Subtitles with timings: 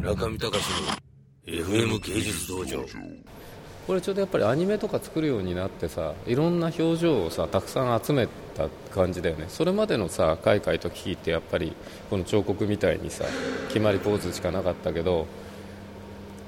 [0.00, 0.54] 村上隆の
[1.44, 2.82] FM 芸術道場。
[3.86, 8.26] これちょうどやっぱりアニメとか作るようになってさいろんな表情をさたくさん集め
[8.56, 9.44] た感じだよね。
[9.48, 11.74] それまでのさカイカイとキキってやっぱり
[12.08, 13.26] この彫刻みたいにさ
[13.68, 15.26] 決まりポーズしかなかったけど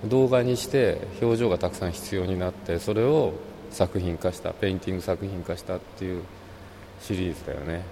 [0.06, 3.34] 動画にして表情がたくさん必要になってそれを
[3.70, 6.22] 作品化したペインティング作品化したっていう
[7.02, 7.82] シリーズだよね。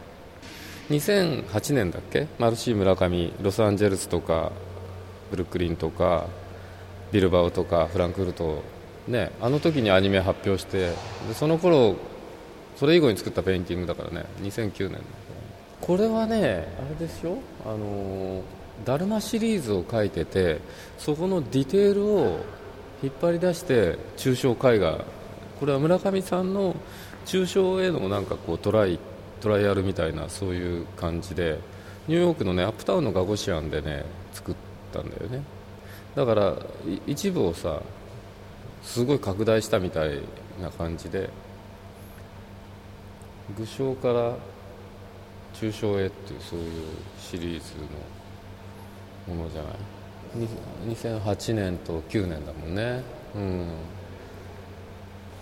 [0.89, 2.29] 2008年だっけ？
[2.39, 4.53] マルシー村上ロサンゼルスとか
[5.31, 6.27] ブルックリンとか
[7.13, 8.63] ビルバオとかフランクフルト
[9.09, 10.91] ねあの時にアニメ発表して
[11.29, 11.97] でその頃
[12.77, 15.01] それ以後に作ったペインティングだからね2009年。
[15.81, 17.39] これはねあれですよ。
[17.65, 18.43] あの
[18.85, 20.61] ダルマシリーズを書いてて
[20.99, 22.41] そこのディテールを
[23.03, 25.05] 引っ張り出して抽象絵画。
[25.59, 26.75] これは村上さんの
[27.27, 28.99] 抽象へのなんかこうトライ
[29.41, 31.59] トライアルみたいなそういう感じで
[32.09, 34.55] ニューヨークのねアップタウンのガゴシアンでね作っ
[34.93, 35.43] たんだよね。
[36.15, 36.57] だから
[37.07, 37.81] 一部をさ
[38.83, 40.21] すごい拡大したみたい
[40.61, 41.31] な感じで
[43.57, 44.35] 具象から
[45.55, 46.69] 抽象へっていうそういう
[47.19, 47.75] シリーズ
[49.29, 49.75] のものじゃない
[50.95, 53.03] ？2008年と9年だもんね。
[53.35, 53.67] うん。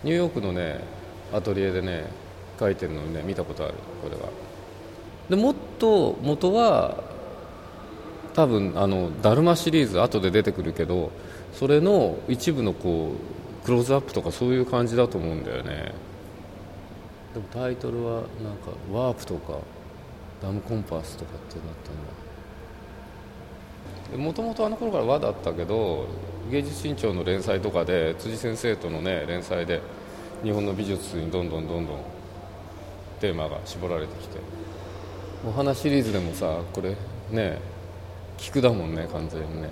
[0.04, 0.80] ニューヨークのね
[1.32, 2.04] アトリエでね
[2.58, 4.28] 書いてるのね見たことあるこれは。
[5.28, 7.04] でもっと元は
[8.38, 11.10] 多分あのダルマシリーズ後で出てくるけど
[11.54, 13.10] それの一部のこ
[13.62, 15.92] うクローズアップとかそういう感じだと思うんだよね。
[17.34, 19.58] でもタイトルはなんかワープとか
[20.40, 21.64] ダムコンパスとかってなっ
[24.08, 24.24] たんだ。
[24.24, 26.06] もともとあの頃から和だったけど
[26.48, 29.82] 芸術新潮の連載とかで辻先生とのね連載で
[30.44, 31.98] 日本の美術にどんどんどんどん
[33.18, 34.38] テーマが絞られてきて。
[35.44, 36.94] お花シリーズでもさこれ
[37.32, 37.58] ね
[38.38, 39.68] 菊だもんね完全にね。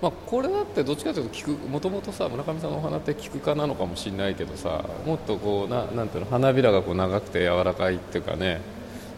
[0.00, 8.60] まあこれだってどっちかというと菊もともとさ村上さんのお花って菊科なのかもしれないけどさもっとこうななんていうの花びらがこう長くて柔らかいっていうかね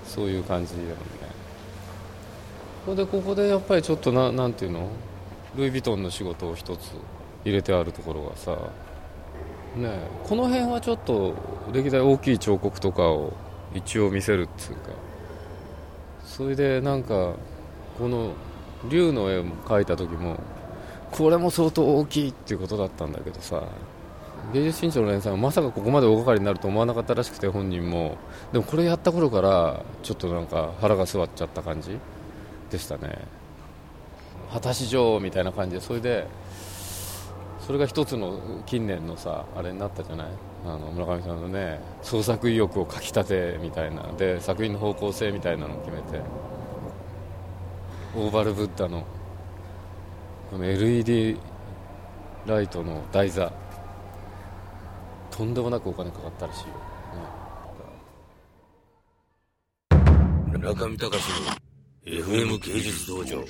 [0.05, 0.97] そういう感じだもんね。
[2.87, 4.89] それでここでやっぱりちょっとななんていうの
[5.55, 6.93] ルイ・ヴィトンの仕事を一つ
[7.45, 8.57] 入れてあるところがさ
[9.77, 11.35] ねこの辺はちょっと
[11.73, 13.35] 歴代大きい彫刻とかを
[13.75, 14.91] 一応見せるっていうか
[16.25, 17.35] それでなんか
[17.99, 18.33] この
[18.89, 20.39] 竜の絵を描いた時も
[21.11, 23.65] これも相当大きいっていうことだったんだけどさ
[24.55, 28.17] 芸術新潮の連載はまさかここまで大掛かりになると思わなかったらしくて本人も
[28.53, 31.99] でもこれやった頃からちょっとなんか腹が据わっちゃった感じ
[32.71, 33.19] でしたね。
[34.53, 36.27] 果たし状みたいな感じでそれで
[37.61, 40.27] それが一つの近年のさあれになったじゃない？
[40.65, 46.21] あの村上さんのね創作意欲をかきたてみたいなで作品の方向性みたいなのを決めて。
[48.17, 49.07] オーバルブッダの
[50.51, 51.39] この LED
[52.45, 53.53] ライトの台座。
[55.31, 56.67] とんでもなくお金かかったらしいよ、
[59.95, 60.09] ね、
[60.59, 61.15] 村上隆の
[62.05, 63.45] FM 芸術道場。